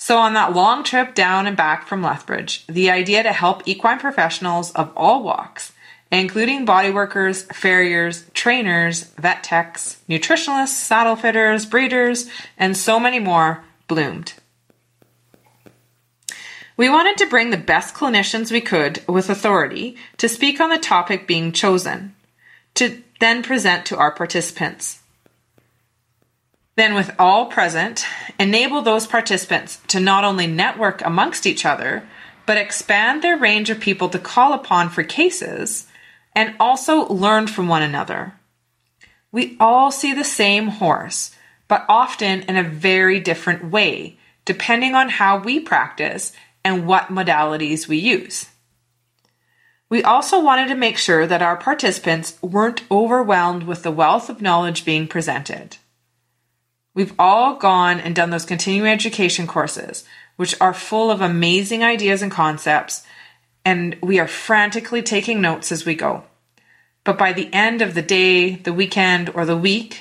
So, 0.01 0.19
on 0.19 0.35
that 0.35 0.55
long 0.55 0.85
trip 0.85 1.13
down 1.13 1.49
and 1.49 1.57
back 1.57 1.89
from 1.89 2.03
Lethbridge, 2.03 2.65
the 2.69 2.89
idea 2.89 3.25
to 3.25 3.33
help 3.33 3.67
equine 3.67 3.99
professionals 3.99 4.71
of 4.71 4.93
all 4.97 5.25
walks, 5.25 5.73
including 6.13 6.65
bodyworkers, 6.65 7.53
farriers, 7.53 8.25
trainers, 8.33 9.03
vet 9.19 9.43
techs, 9.43 10.01
nutritionalists, 10.09 10.69
saddle 10.69 11.17
fitters, 11.17 11.67
breeders, 11.67 12.31
and 12.57 12.77
so 12.77 13.01
many 13.01 13.19
more, 13.19 13.65
bloomed. 13.89 14.35
We 16.77 16.89
wanted 16.89 17.19
to 17.19 17.27
bring 17.27 17.51
the 17.51 17.57
best 17.57 17.93
clinicians 17.93 18.53
we 18.53 18.61
could 18.61 19.03
with 19.09 19.29
authority 19.29 19.97
to 20.19 20.29
speak 20.29 20.61
on 20.61 20.71
the 20.71 20.79
topic 20.79 21.27
being 21.27 21.51
chosen, 21.51 22.15
to 22.75 23.03
then 23.19 23.43
present 23.43 23.85
to 23.87 23.97
our 23.97 24.13
participants. 24.13 25.01
Then, 26.79 26.95
with 26.95 27.11
all 27.19 27.47
present, 27.47 28.07
enable 28.39 28.83
those 28.83 29.05
participants 29.09 29.81
to 29.89 29.99
not 29.99 30.23
only 30.23 30.47
network 30.47 31.05
amongst 31.05 31.45
each 31.45 31.67
other, 31.67 32.05
but 32.47 32.57
expand 32.57 33.21
their 33.21 33.37
range 33.37 33.69
of 33.69 33.81
people 33.81 34.09
to 34.11 34.19
call 34.21 34.53
upon 34.53 34.89
for 34.89 35.03
cases 35.03 35.89
and 36.37 36.55
also 36.61 37.09
learn 37.09 37.49
from 37.49 37.67
one 37.67 37.83
another. 37.83 38.35
We 39.33 39.57
all 39.59 39.91
see 39.91 40.13
the 40.15 40.23
same 40.23 40.69
horse, 40.69 41.35
but 41.67 41.85
often 41.89 42.43
in 42.43 42.57
a 42.57 42.63
very 42.63 43.19
different 43.19 43.73
way, 43.73 44.17
depending 44.45 44.95
on 44.95 45.09
how 45.09 45.37
we 45.41 45.59
practice 45.59 46.33
and 46.65 46.87
what 46.87 47.09
modalities 47.09 47.89
we 47.89 47.97
use. 47.97 48.51
We 49.89 50.05
also 50.05 50.41
wanted 50.41 50.69
to 50.69 50.77
make 50.77 50.97
sure 50.97 51.27
that 51.27 51.43
our 51.43 51.57
participants 51.57 52.41
weren't 52.41 52.85
overwhelmed 52.89 53.65
with 53.65 53.83
the 53.83 53.91
wealth 53.91 54.31
of 54.31 54.41
knowledge 54.41 54.85
being 54.85 55.09
presented. 55.09 55.79
We've 56.99 57.15
all 57.17 57.55
gone 57.55 58.01
and 58.01 58.13
done 58.13 58.31
those 58.31 58.45
continuing 58.45 58.91
education 58.91 59.47
courses, 59.47 60.03
which 60.35 60.61
are 60.61 60.75
full 60.75 61.13
of 61.13 61.21
amazing 61.21 61.85
ideas 61.85 62.23
and 62.23 62.33
concepts, 62.33 63.05
and 63.65 63.97
we 64.03 64.19
are 64.19 64.27
frantically 64.27 65.01
taking 65.01 65.41
notes 65.41 65.71
as 65.71 65.87
we 65.87 65.95
go. 65.95 66.25
But 67.05 67.17
by 67.17 67.33
the 67.33 67.55
end 67.55 67.83
of 67.83 67.95
the 67.95 68.03
day, 68.03 68.57
the 68.57 68.73
weekend, 68.73 69.31
or 69.33 69.47
the 69.47 69.57
week, 69.57 70.01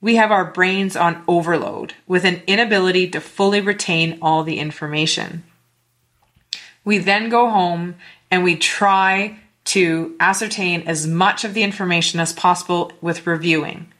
we 0.00 0.14
have 0.14 0.30
our 0.30 0.44
brains 0.44 0.94
on 0.94 1.24
overload 1.26 1.94
with 2.06 2.24
an 2.24 2.40
inability 2.46 3.08
to 3.08 3.20
fully 3.20 3.60
retain 3.60 4.20
all 4.22 4.44
the 4.44 4.60
information. 4.60 5.42
We 6.84 6.98
then 6.98 7.30
go 7.30 7.50
home 7.50 7.96
and 8.30 8.44
we 8.44 8.54
try 8.54 9.40
to 9.64 10.14
ascertain 10.20 10.82
as 10.82 11.04
much 11.04 11.42
of 11.42 11.52
the 11.52 11.64
information 11.64 12.20
as 12.20 12.32
possible 12.32 12.92
with 13.00 13.26
reviewing. 13.26 13.92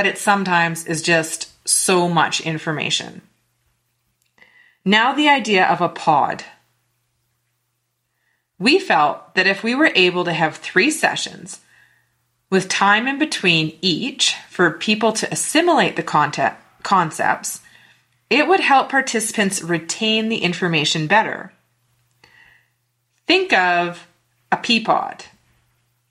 But 0.00 0.06
it 0.06 0.16
sometimes 0.16 0.86
is 0.86 1.02
just 1.02 1.50
so 1.68 2.08
much 2.08 2.40
information. 2.40 3.20
Now, 4.82 5.12
the 5.12 5.28
idea 5.28 5.66
of 5.66 5.82
a 5.82 5.90
pod. 5.90 6.42
We 8.58 8.78
felt 8.78 9.34
that 9.34 9.46
if 9.46 9.62
we 9.62 9.74
were 9.74 9.92
able 9.94 10.24
to 10.24 10.32
have 10.32 10.56
three 10.56 10.90
sessions 10.90 11.60
with 12.48 12.70
time 12.70 13.06
in 13.06 13.18
between 13.18 13.76
each 13.82 14.36
for 14.48 14.70
people 14.70 15.12
to 15.12 15.30
assimilate 15.30 15.96
the 15.96 16.02
content, 16.02 16.54
concepts, 16.82 17.60
it 18.30 18.48
would 18.48 18.60
help 18.60 18.88
participants 18.88 19.62
retain 19.62 20.30
the 20.30 20.38
information 20.38 21.08
better. 21.08 21.52
Think 23.26 23.52
of 23.52 24.06
a 24.50 24.56
pea 24.56 24.80
pod 24.80 25.26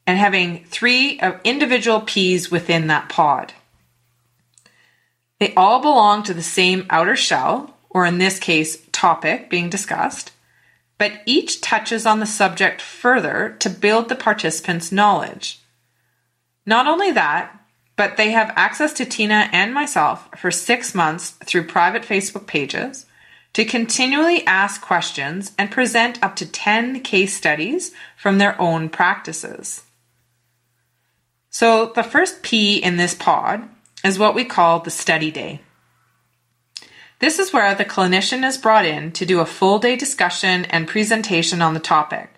and 0.06 0.20
having 0.20 0.64
three 0.66 1.20
individual 1.44 2.02
peas 2.02 2.52
within 2.52 2.86
that 2.86 3.10
pod. 3.10 3.54
They 5.40 5.54
all 5.56 5.82
belong 5.82 6.24
to 6.24 6.34
the 6.34 6.44
same 6.44 6.86
outer 6.90 7.16
shell, 7.16 7.78
or 7.90 8.06
in 8.06 8.18
this 8.18 8.40
case, 8.40 8.86
topic 8.92 9.50
being 9.50 9.70
discussed, 9.70 10.32
but 10.98 11.22
each 11.26 11.62
touches 11.62 12.06
on 12.06 12.20
the 12.20 12.26
subject 12.26 12.82
further 12.82 13.56
to 13.60 13.70
build 13.70 14.10
the 14.10 14.16
participants' 14.16 14.92
knowledge. 14.92 15.62
Not 16.66 16.88
only 16.88 17.12
that, 17.12 17.56
but 17.96 18.18
they 18.18 18.32
have 18.32 18.54
access 18.56 18.94
to 18.94 19.06
Tina 19.06 19.50
and 19.52 19.74
myself 19.74 20.30
for 20.38 20.52
six 20.52 20.94
months 20.94 21.32
through 21.46 21.68
private 21.68 22.04
Facebook 22.04 22.48
pages 22.48 23.06
to 23.54 23.66
continually 23.66 24.46
ask 24.46 24.82
questions 24.82 25.54
and 25.58 25.72
present 25.72 26.22
up 26.24 26.36
to 26.36 26.46
10 26.46 27.02
case 27.02 27.36
studies 27.36 27.92
from 28.16 28.38
their 28.38 28.60
own 28.62 28.90
practices. 28.90 29.84
So, 31.50 31.88
the 31.96 32.04
first 32.04 32.44
P 32.44 32.78
in 32.78 32.98
this 32.98 33.16
pod 33.16 33.68
is 34.04 34.20
what 34.20 34.36
we 34.36 34.46
call 34.46 34.80
the 34.80 34.92
study 34.92 35.32
day. 35.32 35.62
This 37.20 37.38
is 37.38 37.52
where 37.52 37.76
the 37.76 37.86
clinician 37.86 38.48
is 38.48 38.58
brought 38.58 38.86
in 38.86 39.12
to 39.14 39.26
do 39.26 39.40
a 39.40 39.46
full 39.46 39.80
day 39.80 39.96
discussion 39.96 40.66
and 40.66 40.88
presentation 40.88 41.62
on 41.62 41.74
the 41.74 41.80
topic. 41.80 42.32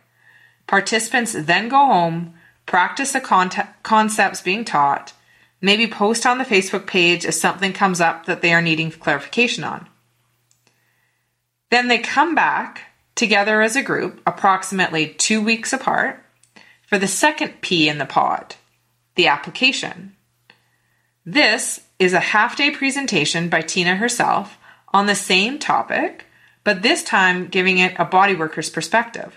Participants 0.68 1.34
then 1.38 1.70
go 1.70 1.86
home, 1.86 2.34
practice 2.66 3.12
the 3.12 3.22
con- 3.22 3.52
concepts 3.84 4.42
being 4.42 4.66
taught, 4.66 5.14
Maybe 5.62 5.86
post 5.86 6.26
on 6.26 6.40
the 6.40 6.44
Facebook 6.44 6.88
page 6.88 7.24
if 7.24 7.36
something 7.36 7.72
comes 7.72 8.02
up 8.02 8.26
that 8.26 8.42
they 8.42 8.52
are 8.52 8.64
needing 8.64 8.90
clarification 8.90 9.64
on. 9.64 9.88
Then 11.70 11.88
they 11.88 12.00
come 12.00 12.34
back 12.34 12.82
together 13.14 13.62
as 13.62 13.76
a 13.76 13.84
group, 13.84 14.22
approximately 14.26 15.08
two 15.08 15.40
weeks 15.42 15.72
apart, 15.72 16.26
for 16.88 16.98
the 16.98 17.08
second 17.08 17.62
P 17.62 17.88
in 17.88 18.00
the 18.00 18.08
pod, 18.08 18.56
the 19.16 19.28
application. 19.28 20.16
This 21.26 21.82
is 22.00 22.14
a 22.14 22.20
half 22.20 22.56
day 22.58 22.72
presentation 22.72 23.48
by 23.48 23.62
Tina 23.62 23.96
herself 23.96 24.58
on 24.92 25.06
the 25.06 25.16
same 25.16 25.60
topic, 25.60 26.26
but 26.64 26.82
this 26.82 27.04
time 27.04 27.48
giving 27.48 27.78
it 27.78 27.94
a 28.00 28.06
bodyworker's 28.06 28.72
perspective. 28.72 29.36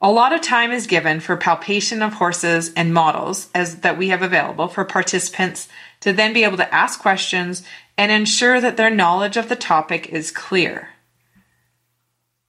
A 0.00 0.12
lot 0.12 0.32
of 0.32 0.42
time 0.42 0.70
is 0.70 0.86
given 0.86 1.18
for 1.20 1.36
palpation 1.36 2.00
of 2.00 2.14
horses 2.14 2.72
and 2.74 2.94
models 2.94 3.48
as 3.54 3.80
that 3.80 3.98
we 3.98 4.10
have 4.10 4.22
available 4.22 4.68
for 4.68 4.84
participants 4.84 5.68
to 6.00 6.12
then 6.12 6.32
be 6.32 6.44
able 6.44 6.58
to 6.58 6.74
ask 6.74 7.00
questions 7.00 7.64
and 7.98 8.12
ensure 8.12 8.60
that 8.60 8.76
their 8.76 8.90
knowledge 8.90 9.36
of 9.36 9.48
the 9.48 9.56
topic 9.56 10.10
is 10.10 10.30
clear. 10.30 10.90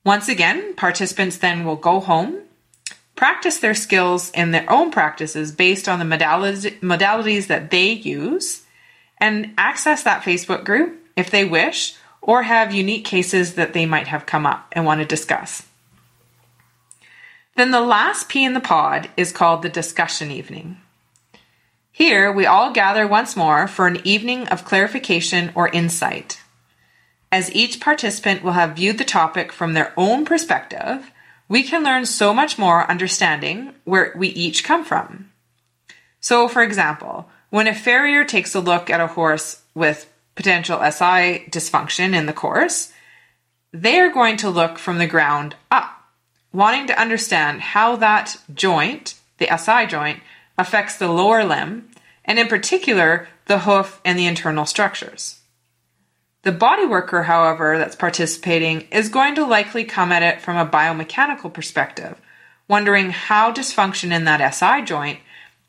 Once 0.06 0.30
again, 0.30 0.76
participants 0.76 1.38
then 1.38 1.66
will 1.66 1.76
go 1.76 2.00
home, 2.00 2.42
practice 3.18 3.60
their 3.60 3.76
skills 3.76 4.32
in 4.32 4.52
their 4.52 4.72
own 4.72 4.92
practices 4.92 5.52
based 5.52 5.90
on 5.90 6.00
the 6.00 6.06
modalities, 6.06 7.48
that 7.48 7.72
they 7.72 7.90
use, 7.92 8.64
and 9.18 9.54
access 9.58 10.04
that 10.04 10.24
Facebook 10.24 10.64
group 10.64 11.04
if 11.18 11.30
they 11.32 11.44
wish, 11.44 11.96
or 12.22 12.44
have 12.44 12.74
unique 12.74 13.04
cases 13.04 13.56
that 13.56 13.74
they 13.74 13.86
might 13.86 14.08
have 14.08 14.26
come 14.26 14.46
up 14.46 14.68
and 14.72 14.86
want 14.86 15.02
to 15.02 15.06
discuss. 15.06 15.66
Then 17.56 17.72
the 17.72 17.82
last 17.82 18.30
P 18.30 18.46
in 18.46 18.54
the 18.54 18.60
pod 18.60 19.10
is 19.18 19.32
called 19.32 19.64
the 19.64 19.70
discussion 19.70 20.30
evening. 20.30 20.78
Here, 21.92 22.32
we 22.32 22.46
all 22.46 22.72
gather 22.72 23.08
once 23.08 23.36
more 23.36 23.68
for 23.68 23.88
an 23.88 24.00
evening 24.04 24.48
of 24.50 24.64
clarification 24.64 25.52
or 25.56 25.68
insight. 25.70 26.40
As 27.32 27.54
each 27.56 27.80
participant 27.80 28.44
will 28.44 28.52
have 28.52 28.76
viewed 28.76 29.00
the 29.00 29.04
topic 29.04 29.52
from 29.52 29.74
their 29.74 29.92
own 29.98 30.24
perspective, 30.24 31.12
we 31.50 31.64
can 31.64 31.84
learn 31.84 32.06
so 32.06 32.34
much 32.34 32.58
more 32.58 32.90
understanding 32.90 33.74
where 33.86 34.14
we 34.16 34.30
each 34.30 34.64
come 34.64 34.84
from. 34.84 35.32
So, 36.20 36.48
for 36.48 36.62
example, 36.62 37.30
when 37.50 37.68
a 37.68 37.76
farrier 37.76 38.26
takes 38.26 38.54
a 38.56 38.60
look 38.60 38.90
at 38.90 39.00
a 39.00 39.08
horse 39.08 39.62
with 39.74 40.12
potential 40.36 40.80
SI 40.80 41.48
dysfunction 41.50 42.14
in 42.14 42.26
the 42.26 42.34
course, 42.34 42.92
they 43.72 44.00
are 44.00 44.12
going 44.12 44.38
to 44.38 44.50
look 44.50 44.78
from 44.78 44.98
the 44.98 45.08
ground 45.08 45.56
up 45.72 45.98
wanting 46.54 46.88
to 46.88 47.00
understand 47.00 47.62
how 47.62 47.96
that 47.98 48.38
joint, 48.54 49.16
the 49.38 49.48
SI 49.58 49.86
joint, 49.86 50.20
affects 50.58 50.98
the 50.98 51.08
lower 51.08 51.44
limb, 51.44 51.90
and 52.26 52.40
in 52.40 52.48
particular, 52.48 53.28
the 53.46 53.60
hoof 53.60 54.02
and 54.04 54.18
the 54.18 54.26
internal 54.26 54.66
structures. 54.66 55.40
The 56.48 56.54
body 56.54 56.86
worker, 56.86 57.24
however, 57.24 57.78
that's 57.78 57.98
participating 57.98 58.88
is 58.90 59.10
going 59.10 59.36
to 59.36 59.46
likely 59.46 59.84
come 59.84 60.14
at 60.14 60.24
it 60.24 60.42
from 60.42 60.56
a 60.56 60.66
biomechanical 60.66 61.52
perspective, 61.52 62.16
wondering 62.70 63.10
how 63.10 63.52
dysfunction 63.52 64.14
in 64.14 64.24
that 64.24 64.54
SI 64.54 64.86
joint 64.86 65.20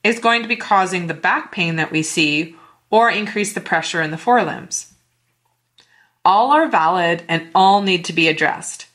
is 0.04 0.20
going 0.20 0.42
to 0.42 0.48
be 0.48 0.54
causing 0.54 1.08
the 1.08 1.14
back 1.14 1.50
pain 1.50 1.74
that 1.74 1.90
we 1.90 2.04
see 2.04 2.54
or 2.90 3.10
increase 3.10 3.52
the 3.54 3.60
pressure 3.60 4.00
in 4.00 4.12
the 4.12 4.16
forelimbs. 4.16 4.94
All 6.24 6.52
are 6.52 6.68
valid 6.68 7.24
and 7.26 7.48
all 7.56 7.82
need 7.82 8.04
to 8.04 8.12
be 8.12 8.28
addressed. 8.28 8.86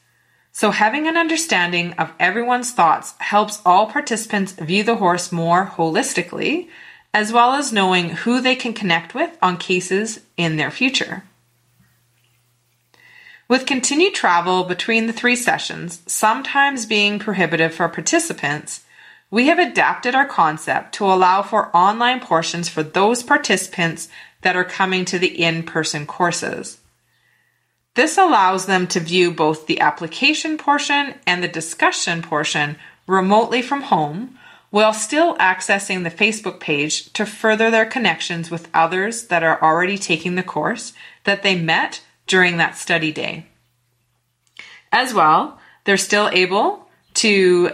So, 0.54 0.72
having 0.72 1.06
an 1.06 1.18
understanding 1.18 1.92
of 1.96 2.14
everyone's 2.18 2.72
thoughts 2.72 3.14
helps 3.20 3.62
all 3.66 3.88
participants 3.88 4.54
view 4.54 4.84
the 4.84 4.96
horse 4.96 5.34
more 5.34 5.66
holistically, 5.66 6.70
as 7.14 7.34
well 7.34 7.52
as 7.52 7.74
knowing 7.74 8.12
who 8.12 8.40
they 8.40 8.56
can 8.56 8.72
connect 8.72 9.14
with 9.14 9.38
on 9.42 9.58
cases 9.58 10.22
in 10.38 10.56
their 10.56 10.72
future. 10.72 11.24
With 13.48 13.66
continued 13.66 14.14
travel 14.14 14.64
between 14.64 15.08
the 15.08 15.14
three 15.14 15.36
sessions, 15.36 16.02
sometimes 16.08 16.86
being 16.86 17.20
prohibitive 17.20 17.74
for 17.74 17.90
participants, 17.90 18.82
we 19.30 19.48
have 19.48 19.60
adapted 19.60 20.16
our 20.16 20.28
concept 20.28 20.94
to 20.96 21.06
allow 21.06 21.42
for 21.42 21.76
online 21.76 22.20
portions 22.20 22.70
for 22.70 22.84
those 22.84 23.24
participants 23.24 24.08
that 24.42 24.56
are 24.56 24.64
coming 24.64 25.06
to 25.06 25.20
the 25.20 25.42
in 25.42 25.64
person 25.64 26.06
courses. 26.06 26.78
This 27.96 28.18
allows 28.18 28.66
them 28.66 28.88
to 28.88 29.00
view 29.00 29.32
both 29.32 29.68
the 29.68 29.80
application 29.80 30.58
portion 30.58 31.16
and 31.28 31.44
the 31.44 31.48
discussion 31.48 32.22
portion 32.22 32.78
remotely 33.08 33.62
from 33.62 33.84
home 33.84 34.38
while 34.70 34.94
still 34.94 35.36
accessing 35.38 36.04
the 36.04 36.10
Facebook 36.10 36.60
page 36.60 37.12
to 37.14 37.26
further 37.26 37.70
their 37.70 37.86
connections 37.86 38.50
with 38.50 38.70
others 38.74 39.26
that 39.26 39.44
are 39.44 39.62
already 39.62 39.98
taking 39.98 40.36
the 40.36 40.44
course 40.44 40.94
that 41.26 41.44
they 41.44 41.56
met 41.56 42.02
during 42.28 42.58
that 42.58 42.78
study 42.78 43.12
day. 43.12 43.46
As 44.92 45.14
well, 45.14 45.60
they're 45.86 45.98
still 45.98 46.30
able 46.32 46.88
to 47.16 47.72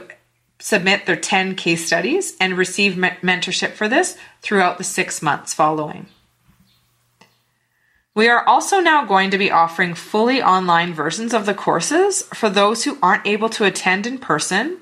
submit 0.60 1.06
their 1.06 1.16
10 1.16 1.56
case 1.56 1.86
studies 1.86 2.36
and 2.40 2.58
receive 2.58 2.94
mentorship 2.94 3.72
for 3.72 3.88
this 3.88 4.18
throughout 4.42 4.78
the 4.78 4.84
six 4.84 5.22
months 5.22 5.54
following. 5.54 6.08
We 8.14 8.28
are 8.28 8.46
also 8.46 8.82
now 8.82 9.06
going 9.06 9.32
to 9.32 9.38
be 9.38 9.52
offering 9.52 9.94
fully 9.94 10.42
online 10.42 10.94
versions 10.94 11.34
of 11.34 11.46
the 11.46 11.54
courses 11.54 12.24
for 12.34 12.50
those 12.50 12.84
who 12.84 12.98
aren't 13.02 13.26
able 13.26 13.50
to 13.50 13.64
attend 13.64 14.06
in 14.06 14.18
person, 14.18 14.82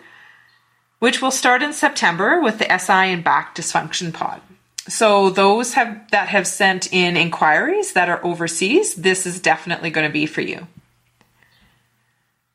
which 1.00 1.22
will 1.22 1.32
start 1.32 1.62
in 1.62 1.74
September 1.74 2.42
with 2.42 2.58
the 2.58 2.80
SI 2.80 3.14
and 3.14 3.24
back 3.24 3.56
dysfunction 3.56 4.12
pod. 4.12 4.42
So 4.88 5.30
those 5.30 5.74
have 5.74 6.10
that 6.12 6.30
have 6.30 6.48
sent 6.48 6.94
in 6.94 7.18
inquiries 7.18 7.94
that 7.94 8.10
are 8.10 8.24
overseas, 8.26 8.96
this 8.96 9.26
is 9.26 9.42
definitely 9.42 9.90
going 9.90 10.08
to 10.08 10.14
be 10.14 10.26
for 10.26 10.42
you. 10.42 10.68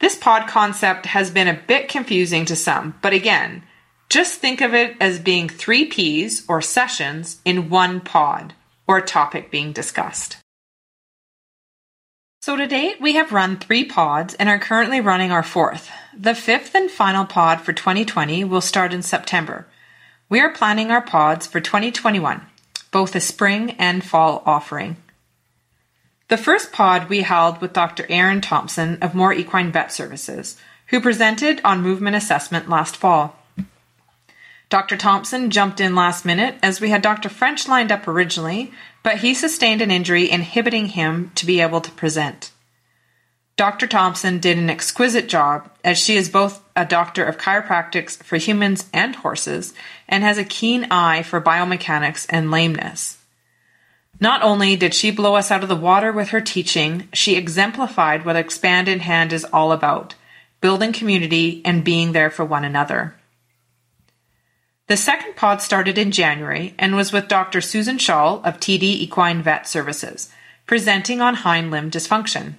This 0.01 0.17
pod 0.17 0.49
concept 0.49 1.07
has 1.07 1.31
been 1.31 1.49
a 1.49 1.61
bit 1.67 1.89
confusing 1.89 2.45
to 2.47 2.57
some, 2.57 2.95
but 3.03 3.13
again, 3.13 3.63
just 4.09 4.41
think 4.41 4.61
of 4.61 4.75
it 4.75 4.97
as 5.01 5.19
being 5.19 5.49
3 5.49 5.87
Ps 5.87 6.45
or 6.49 6.61
sessions 6.61 7.41
in 7.45 7.71
one 7.71 8.01
pod 8.01 8.55
or 8.87 9.01
topic 9.01 9.51
being 9.51 9.73
discussed. 9.73 10.39
So 12.43 12.57
to 12.57 12.67
date, 12.67 13.01
we 13.01 13.15
have 13.15 13.31
run 13.31 13.57
three 13.57 13.85
pods 13.85 14.35
and 14.35 14.49
are 14.49 14.59
currently 14.59 15.01
running 15.01 15.31
our 15.31 15.45
fourth. 15.45 15.89
The 16.13 16.35
fifth 16.35 16.75
and 16.75 16.91
final 16.91 17.25
pod 17.25 17.61
for 17.61 17.73
2020 17.73 18.43
will 18.43 18.61
start 18.61 18.93
in 18.93 19.03
September. 19.03 19.69
We 20.33 20.41
are 20.41 20.49
planning 20.49 20.91
our 20.91 21.03
pods 21.03 21.47
for 21.47 21.61
2021, 21.61 22.41
both 22.91 23.15
a 23.15 23.21
spring 23.21 23.73
and 23.73 24.03
fall 24.03 24.43
offering. 24.47 24.97
The 26.29 26.39
first 26.39 26.73
pod 26.73 27.11
we 27.11 27.21
held 27.21 27.61
with 27.61 27.75
Dr. 27.75 28.07
Aaron 28.09 28.41
Thompson 28.41 28.97
of 29.03 29.15
Moore 29.15 29.35
Equine 29.35 29.71
Vet 29.73 29.93
Services, 29.93 30.57
who 30.87 31.03
presented 31.03 31.61
on 31.65 31.83
movement 31.83 32.17
assessment 32.17 32.71
last 32.71 32.97
fall. 32.97 33.37
Dr. 34.71 34.97
Thompson 34.97 35.51
jumped 35.51 35.81
in 35.81 35.95
last 35.95 36.25
minute 36.25 36.55
as 36.63 36.81
we 36.81 36.89
had 36.89 37.03
Dr. 37.03 37.29
French 37.29 37.69
lined 37.69 37.93
up 37.93 38.09
originally, 38.09 38.73
but 39.03 39.19
he 39.19 39.35
sustained 39.35 39.83
an 39.83 39.91
injury 39.91 40.31
inhibiting 40.31 40.87
him 40.87 41.31
to 41.35 41.45
be 41.45 41.61
able 41.61 41.83
to 41.83 41.91
present. 41.91 42.52
Dr. 43.63 43.87
Thompson 43.87 44.41
did 44.41 44.59
an 44.59 44.69
exquisite 44.69 45.29
job 45.29 45.71
as 45.85 45.97
she 45.97 46.17
is 46.17 46.29
both 46.29 46.65
a 46.75 46.85
doctor 46.85 47.25
of 47.25 47.39
chiropractics 47.39 48.21
for 48.21 48.37
humans 48.37 48.91
and 48.93 49.15
horses 49.15 49.73
and 50.09 50.25
has 50.25 50.37
a 50.37 50.43
keen 50.43 50.89
eye 50.91 51.23
for 51.23 51.41
biomechanics 51.41 52.27
and 52.29 52.51
lameness. 52.51 53.19
Not 54.19 54.43
only 54.43 54.75
did 54.75 54.95
she 54.95 55.13
blow 55.13 55.37
us 55.37 55.53
out 55.53 55.63
of 55.63 55.69
the 55.69 55.77
water 55.77 56.11
with 56.11 56.31
her 56.31 56.41
teaching, 56.41 57.07
she 57.13 57.37
exemplified 57.37 58.25
what 58.25 58.35
Expand 58.35 58.89
in 58.89 58.99
Hand 58.99 59.33
is 59.33 59.45
all 59.53 59.71
about 59.71 60.17
building 60.61 60.93
community 60.93 61.63
and 61.65 61.85
being 61.85 62.11
there 62.11 62.31
for 62.31 62.45
one 62.45 62.65
another. 62.65 63.15
The 64.89 64.97
second 64.97 65.37
pod 65.37 65.63
started 65.63 65.99
in 65.99 66.11
January 66.11 66.75
and 66.81 66.97
was 66.97 67.13
with 67.13 67.29
Dr. 67.29 67.61
Susan 67.61 67.99
Shaw 67.99 68.43
of 68.43 68.59
TD 68.59 68.83
Equine 68.83 69.41
Vet 69.41 69.69
Services, 69.69 70.31
presenting 70.67 71.21
on 71.21 71.37
hind 71.37 71.71
limb 71.71 71.93
dysfunction. 71.93 72.55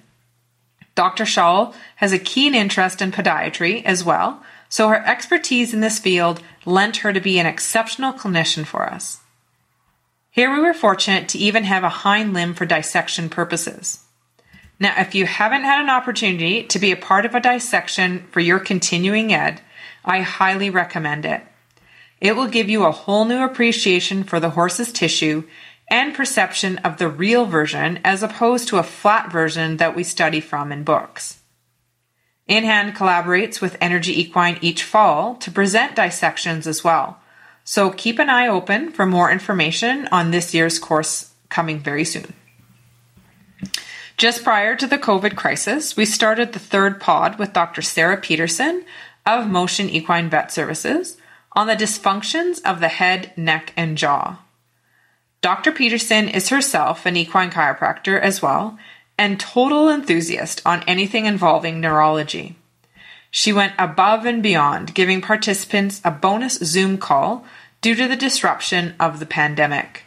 Dr. 0.94 1.26
Shaw 1.26 1.72
has 1.96 2.12
a 2.12 2.18
keen 2.18 2.54
interest 2.54 3.02
in 3.02 3.10
podiatry 3.10 3.84
as 3.84 4.04
well, 4.04 4.42
so 4.68 4.88
her 4.88 5.06
expertise 5.06 5.74
in 5.74 5.80
this 5.80 5.98
field 5.98 6.40
lent 6.64 6.98
her 6.98 7.12
to 7.12 7.20
be 7.20 7.38
an 7.38 7.46
exceptional 7.46 8.12
clinician 8.12 8.64
for 8.64 8.88
us. 8.88 9.20
Here 10.30 10.52
we 10.52 10.60
were 10.60 10.74
fortunate 10.74 11.28
to 11.30 11.38
even 11.38 11.64
have 11.64 11.84
a 11.84 11.88
hind 11.88 12.34
limb 12.34 12.54
for 12.54 12.66
dissection 12.66 13.28
purposes. 13.28 14.00
Now, 14.80 14.94
if 14.98 15.14
you 15.14 15.26
haven't 15.26 15.62
had 15.62 15.80
an 15.80 15.90
opportunity 15.90 16.64
to 16.64 16.78
be 16.78 16.90
a 16.90 16.96
part 16.96 17.24
of 17.24 17.34
a 17.34 17.40
dissection 17.40 18.26
for 18.32 18.40
your 18.40 18.58
continuing 18.58 19.32
ed, 19.32 19.60
I 20.04 20.20
highly 20.20 20.70
recommend 20.70 21.24
it. 21.24 21.42
It 22.20 22.34
will 22.34 22.48
give 22.48 22.68
you 22.68 22.84
a 22.84 22.90
whole 22.90 23.24
new 23.24 23.44
appreciation 23.44 24.24
for 24.24 24.40
the 24.40 24.50
horse's 24.50 24.90
tissue 24.90 25.44
and 25.88 26.14
perception 26.14 26.78
of 26.78 26.98
the 26.98 27.08
real 27.08 27.46
version 27.46 28.00
as 28.04 28.22
opposed 28.22 28.68
to 28.68 28.78
a 28.78 28.82
flat 28.82 29.30
version 29.30 29.76
that 29.76 29.94
we 29.94 30.02
study 30.02 30.40
from 30.40 30.72
in 30.72 30.84
books. 30.84 31.40
InHand 32.48 32.94
collaborates 32.94 33.60
with 33.60 33.76
Energy 33.80 34.20
Equine 34.20 34.58
each 34.60 34.82
fall 34.82 35.34
to 35.36 35.50
present 35.50 35.96
dissections 35.96 36.66
as 36.66 36.84
well, 36.84 37.18
so 37.64 37.90
keep 37.90 38.18
an 38.18 38.28
eye 38.28 38.48
open 38.48 38.90
for 38.90 39.06
more 39.06 39.30
information 39.30 40.06
on 40.12 40.30
this 40.30 40.52
year's 40.52 40.78
course 40.78 41.32
coming 41.48 41.78
very 41.78 42.04
soon. 42.04 42.34
Just 44.16 44.44
prior 44.44 44.76
to 44.76 44.86
the 44.86 44.98
COVID 44.98 45.36
crisis, 45.36 45.96
we 45.96 46.04
started 46.04 46.52
the 46.52 46.58
third 46.58 47.00
pod 47.00 47.38
with 47.38 47.52
Dr. 47.52 47.82
Sarah 47.82 48.16
Peterson 48.16 48.84
of 49.26 49.48
Motion 49.48 49.88
Equine 49.88 50.28
Vet 50.28 50.52
Services 50.52 51.16
on 51.52 51.66
the 51.66 51.74
dysfunctions 51.74 52.60
of 52.64 52.80
the 52.80 52.88
head, 52.88 53.32
neck, 53.36 53.72
and 53.76 53.96
jaw. 53.96 54.43
Dr. 55.44 55.72
Peterson 55.72 56.30
is 56.30 56.48
herself 56.48 57.04
an 57.04 57.18
equine 57.18 57.50
chiropractor 57.50 58.18
as 58.18 58.40
well 58.40 58.78
and 59.18 59.38
total 59.38 59.90
enthusiast 59.90 60.62
on 60.64 60.82
anything 60.84 61.26
involving 61.26 61.82
neurology. 61.82 62.56
She 63.30 63.52
went 63.52 63.74
above 63.78 64.24
and 64.24 64.42
beyond, 64.42 64.94
giving 64.94 65.20
participants 65.20 66.00
a 66.02 66.10
bonus 66.10 66.54
Zoom 66.60 66.96
call 66.96 67.44
due 67.82 67.94
to 67.94 68.08
the 68.08 68.16
disruption 68.16 68.94
of 68.98 69.20
the 69.20 69.26
pandemic. 69.26 70.04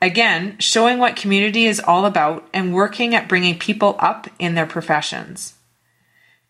Again, 0.00 0.56
showing 0.60 0.98
what 0.98 1.16
community 1.16 1.66
is 1.66 1.80
all 1.80 2.06
about 2.06 2.48
and 2.54 2.72
working 2.72 3.16
at 3.16 3.28
bringing 3.28 3.58
people 3.58 3.96
up 3.98 4.28
in 4.38 4.54
their 4.54 4.66
professions. 4.66 5.54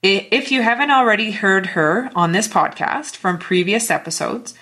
If 0.03 0.53
you 0.53 0.61
haven't 0.61 0.91
already 0.91 1.31
heard 1.31 1.69
her 1.69 2.11
on 2.15 2.33
this 2.33 2.49
podcast 2.49 3.17
from 3.17 3.39
previous 3.39 3.91
episodes, 3.91 4.53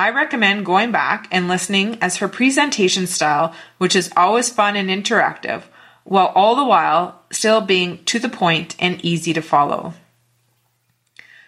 I 0.00 0.08
recommend 0.08 0.64
going 0.64 0.92
back 0.92 1.28
and 1.30 1.46
listening 1.46 1.98
as 2.00 2.16
her 2.16 2.28
presentation 2.28 3.06
style, 3.06 3.54
which 3.76 3.94
is 3.94 4.10
always 4.16 4.48
fun 4.48 4.74
and 4.74 4.88
interactive, 4.88 5.64
while 6.04 6.32
all 6.34 6.56
the 6.56 6.64
while 6.64 7.20
still 7.30 7.60
being 7.60 8.02
to 8.04 8.18
the 8.18 8.30
point 8.30 8.74
and 8.78 9.04
easy 9.04 9.34
to 9.34 9.42
follow. 9.42 9.92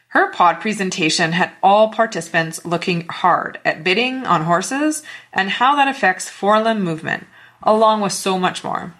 Her 0.09 0.31
pod 0.33 0.61
presentation 0.61 1.33
had 1.33 1.53
all 1.62 1.88
participants 1.93 2.62
looking 2.67 3.07
hard 3.09 3.59
at 3.65 3.83
bitting 3.83 4.27
on 4.27 4.43
horses 4.43 5.03
and 5.33 5.49
how 5.49 5.75
that 5.77 5.88
affects 5.88 6.29
forelimb 6.29 6.83
movement, 6.83 7.27
along 7.62 8.03
with 8.03 8.12
so 8.12 8.38
much 8.38 8.62
more. 8.62 8.93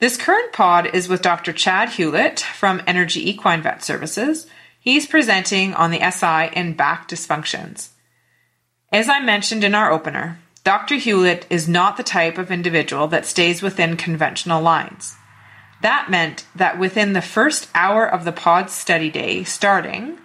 This 0.00 0.16
current 0.16 0.52
pod 0.52 0.92
is 0.92 1.08
with 1.08 1.22
Dr. 1.22 1.52
Chad 1.52 1.90
Hewlett 1.90 2.40
from 2.40 2.82
Energy 2.84 3.30
Equine 3.30 3.62
Vet 3.62 3.84
Services. 3.84 4.48
He's 4.82 5.06
presenting 5.06 5.74
on 5.74 5.92
the 5.92 6.10
SI 6.10 6.50
and 6.56 6.76
back 6.76 7.08
dysfunctions. 7.08 7.90
As 8.90 9.08
I 9.08 9.20
mentioned 9.20 9.62
in 9.62 9.76
our 9.76 9.92
opener, 9.92 10.40
Dr. 10.64 10.96
Hewlett 10.96 11.46
is 11.48 11.68
not 11.68 11.96
the 11.96 12.02
type 12.02 12.36
of 12.36 12.50
individual 12.50 13.06
that 13.06 13.24
stays 13.24 13.62
within 13.62 13.96
conventional 13.96 14.60
lines. 14.60 15.14
That 15.82 16.10
meant 16.10 16.46
that 16.56 16.80
within 16.80 17.12
the 17.12 17.22
first 17.22 17.68
hour 17.76 18.04
of 18.04 18.24
the 18.24 18.32
pod 18.32 18.70
study 18.70 19.08
day 19.08 19.44
starting, 19.44 20.18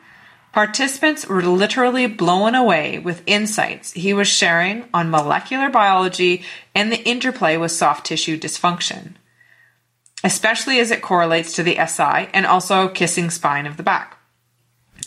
participants 0.54 1.28
were 1.28 1.43
literally 1.43 2.08
blown 2.08 2.56
away 2.56 2.98
with 2.98 3.22
insights 3.28 3.93
he 3.93 4.12
was 4.12 4.28
sharing 4.28 4.86
on 4.91 5.12
molecular 5.12 5.70
biology 5.70 6.43
and 6.74 6.91
the 6.91 7.04
interplay 7.08 7.58
with 7.58 7.72
soft 7.72 8.08
tissue 8.08 8.39
dysfunction, 8.39 9.13
especially 10.24 10.80
as 10.80 10.89
it 10.89 11.04
correlates 11.04 11.54
to 11.54 11.62
the 11.62 11.78
SI 11.86 12.28
and 12.34 12.48
also 12.48 12.88
kissing 12.88 13.30
spine 13.30 13.67
of 13.67 13.78
the 13.78 13.84
back. 13.84 14.17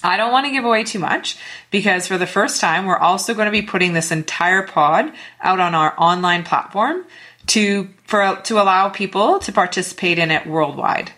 I 0.03 0.17
don't 0.17 0.33
want 0.33 0.47
to 0.47 0.53
give 0.53 0.65
away 0.65 0.85
too 0.85 0.99
much 0.99 1.37
because 1.71 2.07
for 2.07 2.17
the 2.17 2.27
first 2.27 2.61
time, 2.61 2.87
we're 2.87 2.97
also 2.97 3.35
going 3.35 3.47
to 3.47 3.51
be 3.51 3.63
putting 3.63 3.93
this 3.93 4.11
entire 4.11 4.63
pod 4.63 5.13
out 5.41 5.61
on 5.61 5.75
our 5.75 5.95
online 5.99 6.43
platform 6.45 7.05
to 7.49 7.89
for 8.05 8.41
to 8.45 8.61
allow 8.61 8.89
people 8.89 9.39
to 9.41 9.53
participate 9.53 10.19
in 10.19 10.31
it 10.31 10.47
worldwide. 10.47 11.13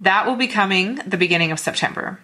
That 0.00 0.26
will 0.26 0.36
be 0.36 0.46
coming 0.46 0.96
the 1.06 1.16
beginning 1.16 1.50
of 1.50 1.58
September. 1.58 2.20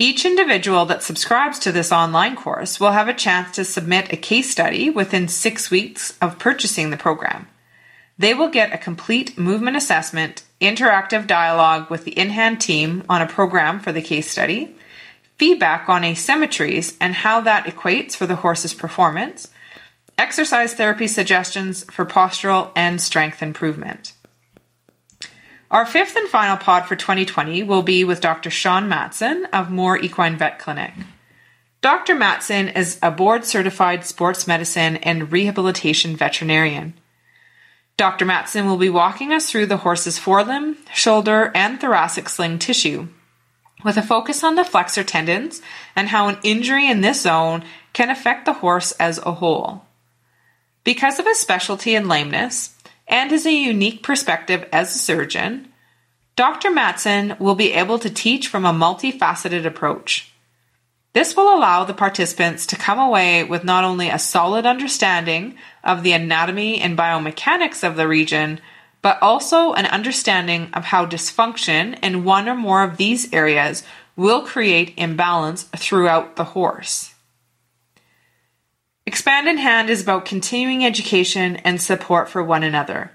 Each 0.00 0.24
individual 0.24 0.84
that 0.86 1.02
subscribes 1.02 1.58
to 1.60 1.72
this 1.72 1.90
online 1.90 2.36
course 2.36 2.78
will 2.78 2.92
have 2.92 3.08
a 3.08 3.14
chance 3.14 3.56
to 3.56 3.64
submit 3.64 4.12
a 4.12 4.16
case 4.16 4.48
study 4.48 4.90
within 4.90 5.26
six 5.26 5.70
weeks 5.70 6.16
of 6.20 6.38
purchasing 6.38 6.90
the 6.90 6.96
program. 6.96 7.48
They 8.18 8.34
will 8.34 8.48
get 8.48 8.74
a 8.74 8.78
complete 8.78 9.38
movement 9.38 9.76
assessment, 9.76 10.42
interactive 10.60 11.26
dialogue 11.26 11.88
with 11.88 12.04
the 12.04 12.18
in 12.18 12.30
hand 12.30 12.60
team 12.60 13.04
on 13.08 13.22
a 13.22 13.26
program 13.26 13.78
for 13.78 13.92
the 13.92 14.02
case 14.02 14.30
study, 14.30 14.74
feedback 15.38 15.88
on 15.88 16.02
asymmetries 16.02 16.96
and 17.00 17.14
how 17.14 17.40
that 17.42 17.66
equates 17.66 18.16
for 18.16 18.26
the 18.26 18.36
horse's 18.36 18.74
performance, 18.74 19.48
exercise 20.18 20.74
therapy 20.74 21.06
suggestions 21.06 21.84
for 21.84 22.04
postural 22.04 22.72
and 22.74 23.00
strength 23.00 23.40
improvement. 23.40 24.14
Our 25.70 25.86
fifth 25.86 26.16
and 26.16 26.28
final 26.28 26.56
pod 26.56 26.86
for 26.86 26.96
2020 26.96 27.62
will 27.62 27.82
be 27.82 28.02
with 28.02 28.20
Dr. 28.20 28.50
Sean 28.50 28.88
Matson 28.88 29.46
of 29.52 29.70
Moore 29.70 29.98
Equine 29.98 30.36
Vet 30.36 30.58
Clinic. 30.58 30.94
Dr. 31.82 32.16
Matson 32.16 32.68
is 32.68 32.98
a 33.00 33.12
board 33.12 33.44
certified 33.44 34.04
sports 34.04 34.48
medicine 34.48 34.96
and 34.96 35.30
rehabilitation 35.30 36.16
veterinarian. 36.16 36.94
Dr. 37.98 38.24
Matson 38.24 38.66
will 38.66 38.76
be 38.76 38.88
walking 38.88 39.32
us 39.32 39.50
through 39.50 39.66
the 39.66 39.78
horse's 39.78 40.20
forelimb, 40.20 40.76
shoulder, 40.94 41.50
and 41.52 41.80
thoracic 41.80 42.28
sling 42.28 42.60
tissue, 42.60 43.08
with 43.84 43.96
a 43.96 44.02
focus 44.02 44.44
on 44.44 44.54
the 44.54 44.64
flexor 44.64 45.02
tendons 45.02 45.60
and 45.96 46.08
how 46.08 46.28
an 46.28 46.38
injury 46.44 46.88
in 46.88 47.00
this 47.00 47.22
zone 47.22 47.64
can 47.92 48.08
affect 48.08 48.44
the 48.44 48.52
horse 48.52 48.92
as 48.92 49.18
a 49.18 49.32
whole. 49.32 49.84
Because 50.84 51.18
of 51.18 51.26
his 51.26 51.40
specialty 51.40 51.96
in 51.96 52.06
lameness 52.06 52.72
and 53.08 53.32
his 53.32 53.44
unique 53.44 54.04
perspective 54.04 54.68
as 54.72 54.94
a 54.94 54.98
surgeon, 54.98 55.66
Dr. 56.36 56.70
Matson 56.70 57.34
will 57.40 57.56
be 57.56 57.72
able 57.72 57.98
to 57.98 58.08
teach 58.08 58.46
from 58.46 58.64
a 58.64 58.72
multifaceted 58.72 59.66
approach. 59.66 60.32
This 61.14 61.36
will 61.36 61.54
allow 61.54 61.84
the 61.84 61.94
participants 61.94 62.66
to 62.66 62.76
come 62.76 62.98
away 62.98 63.42
with 63.42 63.64
not 63.64 63.84
only 63.84 64.08
a 64.08 64.18
solid 64.18 64.66
understanding 64.66 65.56
of 65.82 66.02
the 66.02 66.12
anatomy 66.12 66.80
and 66.80 66.98
biomechanics 66.98 67.82
of 67.82 67.96
the 67.96 68.06
region, 68.06 68.60
but 69.00 69.20
also 69.22 69.72
an 69.72 69.86
understanding 69.86 70.70
of 70.74 70.84
how 70.84 71.06
dysfunction 71.06 71.98
in 72.02 72.24
one 72.24 72.48
or 72.48 72.54
more 72.54 72.82
of 72.82 72.96
these 72.96 73.32
areas 73.32 73.84
will 74.16 74.42
create 74.42 74.94
imbalance 74.96 75.62
throughout 75.76 76.36
the 76.36 76.44
horse. 76.44 77.14
Expand 79.06 79.48
in 79.48 79.56
Hand 79.56 79.88
is 79.88 80.02
about 80.02 80.26
continuing 80.26 80.84
education 80.84 81.56
and 81.56 81.80
support 81.80 82.28
for 82.28 82.42
one 82.42 82.62
another. 82.62 83.12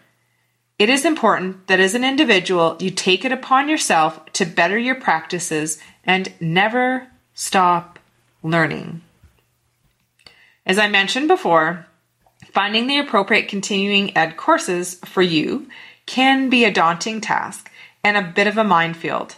It 0.79 0.89
is 0.89 1.05
important 1.05 1.67
that 1.67 1.79
as 1.79 1.93
an 1.93 2.03
individual, 2.03 2.77
you 2.79 2.89
take 2.89 3.23
it 3.23 3.31
upon 3.31 3.69
yourself 3.69 4.25
to 4.33 4.45
better 4.45 4.77
your 4.77 4.95
practices 4.95 5.79
and 6.03 6.33
never 6.39 7.07
stop 7.43 7.99
learning. 8.41 9.01
As 10.65 10.79
I 10.79 10.87
mentioned 10.87 11.27
before, 11.27 11.85
finding 12.53 12.87
the 12.87 12.99
appropriate 12.99 13.49
continuing 13.49 14.15
ed 14.15 14.37
courses 14.37 14.95
for 15.03 15.21
you 15.21 15.67
can 16.05 16.49
be 16.49 16.63
a 16.63 16.71
daunting 16.71 17.19
task, 17.19 17.69
and 18.01 18.15
a 18.15 18.31
bit 18.35 18.47
of 18.47 18.57
a 18.57 18.63
minefield. 18.63 19.35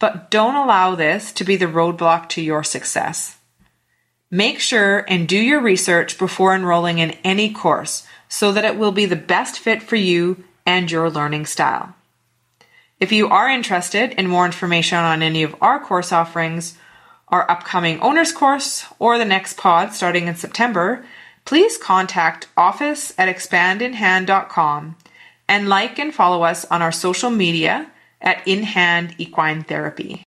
But 0.00 0.28
don't 0.30 0.56
allow 0.56 0.96
this 0.96 1.30
to 1.32 1.44
be 1.44 1.54
the 1.54 1.66
roadblock 1.66 2.28
to 2.30 2.42
your 2.42 2.64
success. 2.64 3.36
Make 4.28 4.58
sure 4.58 5.04
and 5.08 5.28
do 5.28 5.38
your 5.38 5.60
research 5.60 6.18
before 6.18 6.54
enrolling 6.54 6.98
in 6.98 7.12
any 7.22 7.52
course 7.52 8.06
so 8.28 8.50
that 8.52 8.64
it 8.64 8.76
will 8.76 8.92
be 8.92 9.06
the 9.06 9.16
best 9.16 9.58
fit 9.58 9.82
for 9.82 9.96
you 9.96 10.42
and 10.66 10.90
your 10.90 11.08
learning 11.08 11.46
style. 11.46 11.94
If 12.98 13.12
you 13.12 13.28
are 13.28 13.48
interested 13.48 14.12
in 14.12 14.26
more 14.26 14.46
information 14.46 14.98
on 14.98 15.22
any 15.22 15.44
of 15.44 15.54
our 15.60 15.78
course 15.78 16.12
offerings, 16.12 16.76
our 17.30 17.50
upcoming 17.50 18.00
owner's 18.00 18.32
course, 18.32 18.84
or 18.98 19.18
the 19.18 19.24
next 19.24 19.56
pod 19.56 19.92
starting 19.92 20.26
in 20.26 20.36
September, 20.36 21.04
please 21.44 21.78
contact 21.78 22.48
office 22.56 23.14
at 23.16 23.34
expandinhand.com 23.34 24.96
and 25.48 25.68
like 25.68 25.98
and 25.98 26.14
follow 26.14 26.42
us 26.42 26.64
on 26.66 26.82
our 26.82 26.92
social 26.92 27.30
media 27.30 27.90
at 28.20 28.46
In 28.46 28.62
Hand 28.62 29.14
Equine 29.18 29.64
Therapy. 29.64 30.22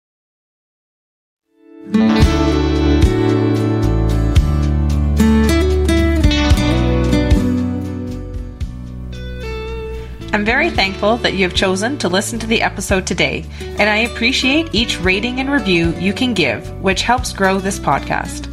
I'm 10.34 10.46
very 10.46 10.70
thankful 10.70 11.18
that 11.18 11.34
you 11.34 11.44
have 11.44 11.54
chosen 11.54 11.98
to 11.98 12.08
listen 12.08 12.40
to 12.40 12.48
the 12.48 12.62
episode 12.62 13.06
today, 13.06 13.46
and 13.60 13.90
I 13.90 13.98
appreciate 13.98 14.74
each 14.74 14.98
rating 15.02 15.42
and 15.42 15.52
review 15.52 15.94
you 15.96 16.14
can 16.14 16.34
give, 16.34 16.72
which 16.82 17.02
helps 17.02 17.34
grow 17.34 17.60
this 17.60 17.78
podcast. 17.78 18.48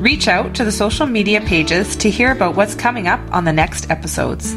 Reach 0.00 0.28
out 0.28 0.54
to 0.54 0.64
the 0.64 0.70
social 0.70 1.06
media 1.06 1.40
pages 1.40 1.96
to 1.96 2.08
hear 2.08 2.30
about 2.30 2.54
what's 2.54 2.76
coming 2.76 3.08
up 3.08 3.20
on 3.34 3.44
the 3.44 3.52
next 3.52 3.90
episodes. 3.90 4.54